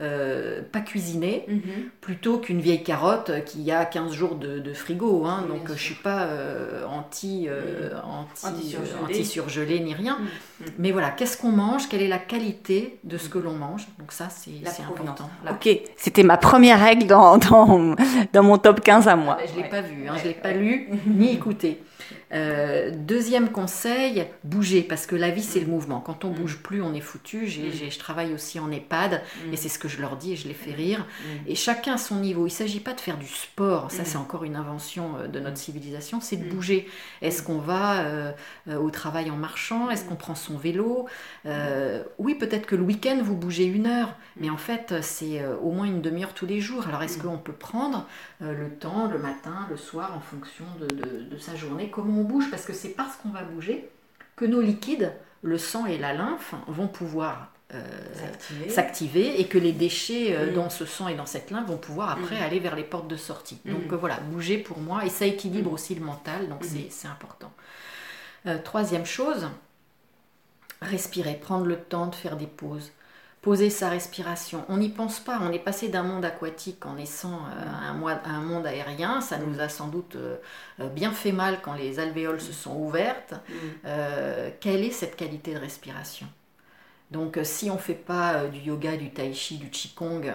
[0.01, 1.61] euh, pas cuisinée, Mhm.
[2.01, 5.23] plutôt qu'une vieille carotte qui a 15 jours de, de frigo.
[5.25, 5.43] hein.
[5.43, 5.79] Oui, donc je sûr.
[5.79, 10.17] suis pas euh, anti, euh, anti, euh, anti-surgelé ni rien.
[10.79, 11.87] Mais voilà, qu'est-ce qu'on mange?
[11.89, 13.87] Quelle est la qualité de ce que l'on mange?
[13.99, 15.29] Donc ça, c'est important.
[15.45, 17.95] La- Ok, c'était ma première règle dans, dans,
[18.33, 19.37] dans mon top 15 à moi.
[19.39, 19.69] Ah, Je ne l'ai Ouais.
[19.69, 20.55] pas vu, hein, je ne l'ai pas ouais.
[20.57, 21.83] lu ni écouté.
[22.31, 25.99] Euh, deuxième conseil, bouger, parce que la vie c'est le mouvement.
[25.99, 26.35] Quand on Mm.
[26.35, 27.47] bouge plus, on est foutu.
[27.47, 27.91] J'ai- Mm.
[27.91, 29.53] je travaille aussi en EHPAD Mm.
[29.53, 31.05] et c'est ce que je leur dis et je les fais rire.
[31.47, 32.41] Et chacun à son niveau.
[32.41, 35.39] Il ne s'agit pas de faire du sport, ça c'est encore une invention euh, de
[35.39, 36.87] notre civilisation, c'est de bouger.
[37.21, 38.31] Est-ce qu'on va euh,
[38.79, 39.89] au travail en marchant?
[39.89, 41.07] Est-ce qu'on prend son vélo?
[41.45, 45.71] Euh, Oui, peut-être que le week-end vous bougez une heure, mais en fait c'est au
[45.71, 46.87] moins une demi-heure tous les jours.
[46.87, 48.07] Alors est-ce qu'on peut prendre?
[48.41, 52.23] Le temps le matin, le soir, en fonction de, de- de sa journée Comment on
[52.23, 53.89] bouge Parce que c'est parce qu'on va bouger
[54.35, 57.81] que nos liquides, le sang et la lymphe, vont pouvoir euh,
[58.69, 59.39] S'activer.
[59.39, 60.53] et que les déchets euh, Mm.
[60.55, 62.43] dans ce sang et dans cette lymphe vont pouvoir après Mm.
[62.43, 63.59] aller vers les portes de sortie.
[63.65, 63.93] Donc Mm.
[63.93, 67.51] euh, voilà, bouger pour moi et ça équilibre aussi le mental, donc c'est- c'est important.
[68.47, 69.47] Euh, troisième chose,
[70.81, 72.91] respirer, prendre le temps de faire des pauses.
[73.41, 74.65] Poser sa respiration.
[74.67, 75.39] On n'y pense pas.
[75.41, 77.89] On est passé d'un monde aquatique en naissant euh, à,
[78.29, 79.21] un, monde aérien.
[79.21, 80.35] Ça nous a sans doute euh,
[80.81, 83.33] euh, bien fait mal quand les alvéoles se sont ouvertes.
[83.47, 83.53] Mm.
[83.85, 86.27] Euh, quelle est cette qualité de respiration?
[87.11, 90.33] Donc, si on ne fait pas du yoga, du tai chi, du qigong,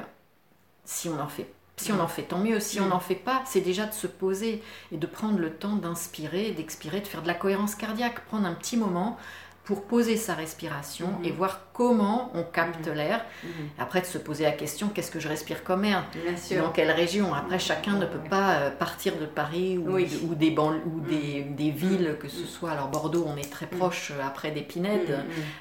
[0.84, 2.58] si on en fait, si on en fait, tant mieux.
[2.58, 2.88] Si on Mm.
[2.88, 4.62] n'en fait pas, c'est déjà de se poser
[4.92, 8.54] et de prendre le temps d'inspirer, d'expirer, de faire de la cohérence cardiaque, prendre un
[8.54, 9.18] petit moment
[9.64, 11.24] pour poser sa respiration Mhm.
[11.24, 12.94] et voir comment on capte Mhm.
[12.94, 13.24] l'air.
[13.42, 13.48] Mm.
[13.79, 16.05] Après, de se poser la question qu'est-ce que je respire comme air?
[16.22, 16.62] Bien sûr.
[16.62, 17.33] dans quelle région?
[17.33, 20.05] Après, chacun ne peut pas euh, partir de Paris ou, Oui.
[20.07, 22.72] de- ou des, ou des, des villes, que ce soit.
[22.72, 25.18] Alors, Bordeaux, on est très proche euh, après d'Épinède.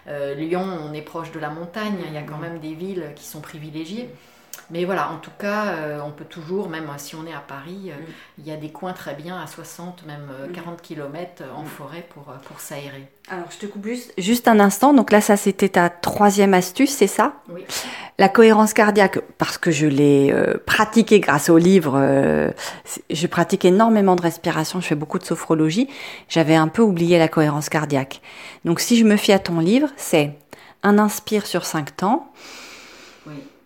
[0.07, 1.97] Euh, Lyon, on est proche de la montagne.
[2.07, 4.09] Il y a quand même des villes qui sont privilégiées.
[4.73, 7.91] Mais voilà, en tout cas, euh, on peut toujours, même si on est à Paris,
[7.91, 8.05] euh, Mm.
[8.39, 10.51] il y a des coins très bien à 60, même euh, Mm.
[10.51, 11.65] 40 km en Mm.
[11.67, 13.07] forêt pour, pour s'aérer.
[13.29, 14.93] Alors, je te coupe juste, juste un instant.
[14.93, 17.33] Donc là, ça, c'était ta troisième astuce, c'est ça?
[17.49, 17.63] Oui.
[18.17, 22.49] La cohérence cardiaque, parce que je l'ai euh, pratiquée grâce au livre, euh,
[23.11, 25.87] je pratique énormément de respiration, je fais beaucoup de sophrologie.
[26.29, 28.21] J'avais un peu oublié la cohérence cardiaque.
[28.65, 30.31] Donc, si je me fie à ton livre, c'est
[30.81, 32.27] un inspire sur cinq temps,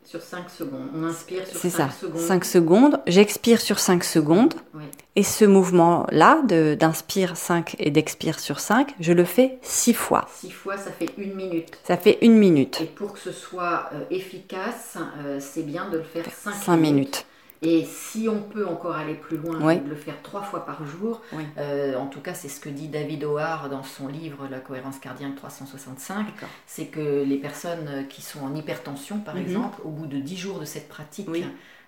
[0.10, 0.88] sur 5 secondes.
[0.96, 2.22] On inspire sur c'est 5 ça, secondes.
[2.22, 4.84] 5 secondes, j'expire sur 5 secondes, Oui.
[5.18, 10.28] et ce mouvement-là, de- d'inspire 5 et d'expire sur 5, je le fais 6 fois.
[10.34, 11.78] 6 fois, ça fait une minute.
[11.86, 15.98] Ça fait une minute, Et pour que ce soit euh, efficace, euh, c'est bien de
[15.98, 17.26] le faire 5 5 minutes.
[17.64, 19.80] Et si on peut encore aller plus loin, Oui.
[19.88, 21.44] le faire trois fois par jour, Oui.
[21.58, 25.00] euh, en tout cas c'est ce que dit David O'Hare dans son livre La cohérence
[25.00, 26.50] cardiaque 365, D'accord.
[26.68, 29.42] c'est que les personnes qui sont en hypertension par Mhm.
[29.42, 31.46] exemple, au bout de 10 jours de cette pratique, Oui.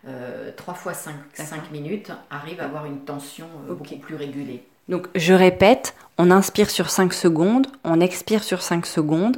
[0.08, 1.58] euh, 3 fois 5, D'accord.
[1.72, 3.78] minutes, arrivent à avoir une tension euh, Ok.
[3.78, 4.64] beaucoup plus régulée.
[4.88, 9.38] Donc je répète, on inspire sur 5 secondes, on expire sur 5 secondes,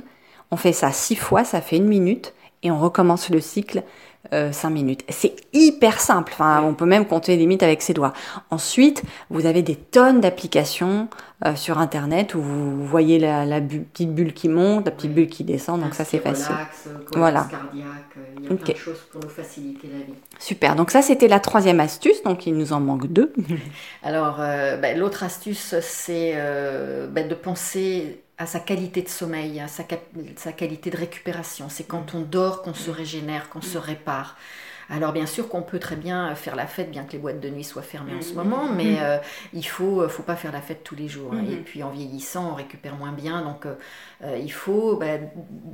[0.50, 3.84] on fait ça 6 fois, ça fait une minute, et on recommence le cycle
[4.32, 5.04] 5 minutes.
[5.10, 8.14] C'est hyper simple, enfin, on peut même compter limite avec ses doigts.
[8.50, 11.08] Ensuite, vous avez des tonnes d'applications
[11.46, 15.14] euh, sur Internet où vous voyez la, la bu- petite bulle qui monte, la petite
[15.14, 16.56] bulle qui descend, donc ça c'est facile.
[16.88, 17.48] Euh, Voilà.
[17.50, 17.86] cardiaque,
[18.18, 18.60] euh, il y a Ok.
[18.64, 20.14] plein de choses pour nous faciliter la vie.
[20.40, 23.34] Super, donc ça c'était la troisième astuce, donc il nous en manque deux.
[24.04, 29.60] Alors, euh, ben, l'autre astuce, c'est euh, ben, de penser à sa qualité de sommeil,
[29.60, 31.70] à sa, qualité de récupération.
[31.70, 34.36] C'est quand on dort qu'on se régénère, qu'on se répare.
[34.92, 37.50] Alors bien sûr qu'on peut très bien faire la fête, bien que les boîtes de
[37.50, 39.18] nuit soient fermées en ce moment, mais euh,
[39.54, 41.32] il faut, faut pas faire la fête tous les jours.
[41.34, 41.44] hein.
[41.44, 41.54] Mhm.
[41.54, 43.42] Et puis en vieillissant, on récupère moins bien.
[43.42, 43.76] Donc euh,
[44.24, 45.00] euh, il faut,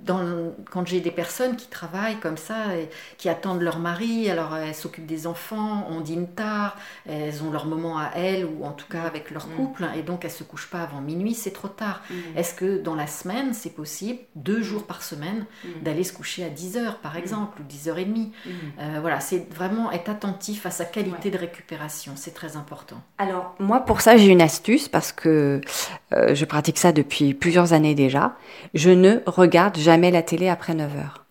[0.05, 4.29] dans le- quand j'ai des personnes qui travaillent comme ça, et qui attendent leur mari,
[4.29, 6.77] alors elles s'occupent des enfants, on dîne tard,
[7.07, 10.25] elles ont leur moment à elles, ou en tout cas avec leur couple, et donc
[10.25, 12.01] elles se couchent pas avant minuit, c'est trop tard.
[12.35, 15.45] Est-ce que dans la semaine, c'est possible, deux jours par semaine,
[15.81, 18.31] d'aller se coucher à 10 heures par exemple, ou 10 heures et demie?
[18.79, 22.97] Euh, Voilà, c'est vraiment être attentif à sa qualité de récupération, c'est très important.
[23.17, 25.61] Alors, moi, pour ça, j'ai une astuce parce que
[26.11, 28.35] euh, je pratique ça depuis plusieurs années déjà.
[28.73, 31.23] Je ne regarde jamais la télé après 9 heures.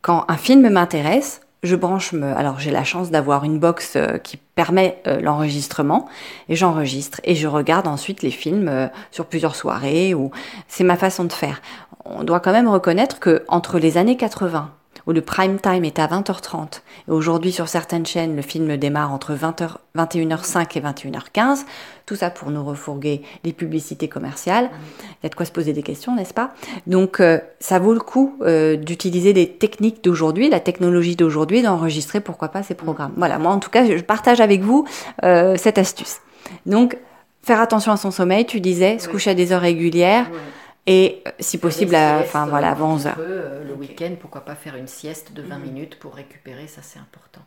[0.00, 2.34] Quand un film m'intéresse, je branche me.
[2.34, 6.08] Alors, j'ai la chance d'avoir une box euh, qui permet euh, l'enregistrement
[6.48, 10.30] et j'enregistre et je regarde ensuite les films sur plusieurs soirées ou
[10.66, 11.60] c'est ma façon de faire.
[12.06, 14.70] On doit quand même reconnaître que entre les années 80
[15.06, 19.12] où le prime time est à 20h30, et aujourd'hui sur certaines chaînes, le film démarre
[19.12, 21.64] entre 20h, 21h05 et 21h15,
[22.06, 24.70] tout ça pour nous refourguer les publicités commerciales.
[25.10, 26.52] Il y a de quoi se poser des questions, n'est-ce pas?
[26.86, 32.20] Donc euh, ça vaut le coup euh, d'utiliser les techniques d'aujourd'hui, la technologie d'aujourd'hui, d'enregistrer
[32.20, 33.12] pourquoi pas ces programmes.
[33.16, 34.86] Voilà, moi en tout cas, je partage avec vous
[35.24, 36.18] euh, cette astuce.
[36.66, 36.96] Donc
[37.42, 40.38] faire attention à son sommeil, tu disais, se coucher à des heures régulières Ouais.
[40.86, 43.14] Et euh, si possible, enfin voilà, avant un 11 petit heures.
[43.14, 45.62] peu, euh, le week-end, pourquoi pas faire une sieste de 20 Mhm.
[45.62, 47.42] minutes pour récupérer, ça c'est important.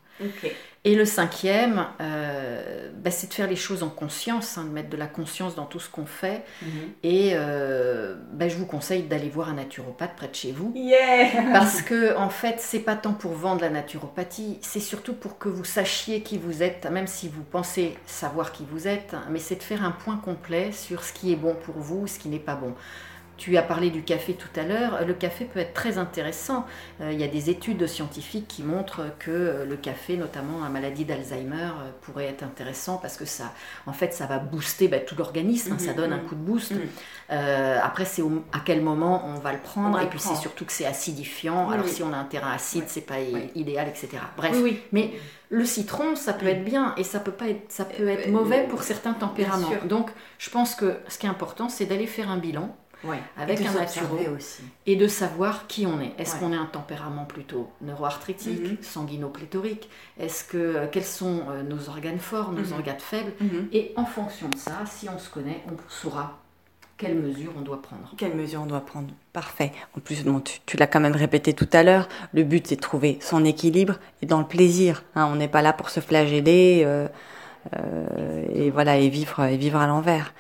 [0.86, 4.90] Et le cinquième, euh, bah, c'est de faire les choses en conscience, hein, de mettre
[4.90, 6.44] de la conscience dans tout ce qu'on fait.
[6.62, 6.70] Mhm.
[7.04, 10.72] Et euh, bah, je vous conseille d'aller voir un naturopathe près de chez vous.
[10.74, 15.38] Yeah Parce que en fait, c'est pas tant pour vendre la naturopathie, c'est surtout pour
[15.38, 19.40] que vous sachiez qui vous êtes, même si vous pensez savoir qui vous êtes, mais
[19.40, 22.30] c'est de faire un point complet sur ce qui est bon pour vous, ce qui
[22.30, 22.74] n'est pas bon.
[23.38, 25.06] Tu as parlé du café tout à l'heure.
[25.06, 26.66] Le café peut être très intéressant.
[27.02, 30.70] Euh, il y a des études scientifiques qui montrent que euh, le café, notamment la
[30.70, 33.52] maladie d'Alzheimer, euh, pourrait être intéressant parce que ça,
[33.88, 35.74] en fait, ça va booster bah, tout l'organisme.
[35.74, 36.24] hein, ça Mhm, donne un mhm.
[36.28, 36.72] coup de boost.
[36.72, 36.80] Mhm.
[37.32, 38.22] Euh, après, c'est
[38.54, 39.98] à quel moment on va le prendre.
[39.98, 41.68] Va et puis, c'est surtout que c'est acidifiant.
[41.68, 41.92] Oui, Alors, oui.
[41.92, 42.88] si on a un terrain acide, Ouais.
[42.88, 43.20] c'est pas
[43.56, 44.10] idéal, etc.
[44.38, 44.52] Bref.
[44.56, 44.82] Oui, oui.
[44.92, 45.12] Mais
[45.50, 48.66] le citron, ça peut être bien et ça peut pas être, ça peut être mauvais
[48.70, 49.70] pour certains tempéraments.
[49.86, 53.20] Donc, je pense que ce qui est important, c'est d'aller faire un bilan Ouais.
[53.38, 54.18] Avec Et de un naturo.
[54.36, 54.64] aussi.
[54.88, 56.14] et de savoir qui on est.
[56.18, 56.40] Est-ce Ouais.
[56.40, 58.78] qu'on est un tempérament plutôt neuroarthritique, Mhm.
[58.82, 62.74] sanguinopléthorique Est-ce que euh, quels sont euh, nos organes forts, nos Mhm.
[62.74, 63.68] organes faibles Mhm.
[63.74, 66.40] Et en fonction de ça, si on se connaît, on saura
[66.98, 68.10] quelles mesures on doit prendre.
[68.18, 69.74] Quelles mesures on doit prendre Parfait.
[69.98, 72.78] En plus, bon, tu, tu l'as quand même répété tout à l'heure, le but c'est
[72.78, 75.04] de trouver son équilibre et dans le plaisir.
[75.16, 75.28] hein.
[75.32, 77.08] on n'est pas là pour se flageller euh,
[77.78, 80.34] euh, et voilà et vivre et vivre à l'envers.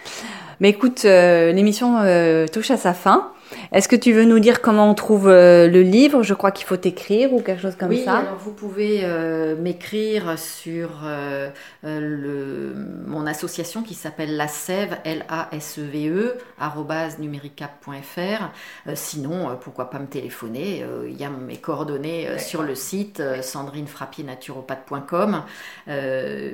[0.60, 3.32] Mais écoute, euh, l'émission euh, touche à sa fin.
[3.71, 6.23] Est-ce que tu veux nous dire comment on trouve euh, le livre?
[6.23, 8.17] Je crois qu'il faut écrire ou quelque chose comme oui, ça.
[8.17, 11.49] alors vous pouvez euh, m'écrire sur euh,
[11.84, 12.73] le,
[13.05, 18.51] mon association qui s'appelle La Sève, L-A-S-E-V-E, arobase numéricap.fr.
[18.88, 20.86] Euh, sinon, pourquoi pas me téléphoner?
[21.08, 25.43] Il y a mes coordonnées sur le site sandrinefrappier-naturopathe.com,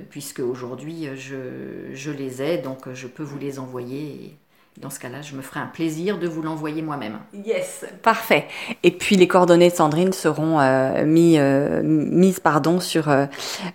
[0.10, 4.02] puisque aujourd'hui je, je les ai, donc je peux vous les envoyer.
[4.02, 4.36] Et
[4.80, 7.20] dans ce cas-là, je me ferai un plaisir de vous l'envoyer moi-même.
[7.46, 8.48] Yes, parfait.
[8.84, 13.26] Et puis les coordonnées de Sandrine seront euh, mis, euh, mises pardon, sur euh,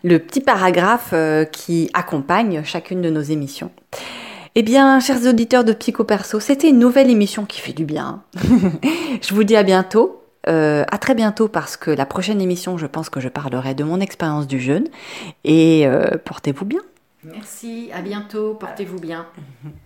[0.02, 1.14] le petit paragraphe
[1.52, 3.70] qui accompagne chacune de nos émissions.
[4.54, 8.22] Eh bien, chers auditeurs de Psycho Perso, c'était une nouvelle émission qui fait du bien.
[9.20, 10.22] je vous dis à bientôt.
[10.48, 13.82] Euh, à très bientôt parce que la prochaine émission, je pense que je parlerai de
[13.82, 14.88] mon expérience du jeûne.
[15.44, 16.80] Et euh, portez-vous bien.
[17.24, 19.26] Merci, à bientôt, portez-vous bien.